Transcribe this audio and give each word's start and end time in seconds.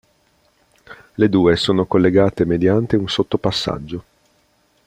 Le 1.13 1.29
due 1.29 1.55
sono 1.57 1.85
collegate 1.85 2.43
mediante 2.43 2.95
un 2.95 3.07
sottopassaggio. 3.07 4.03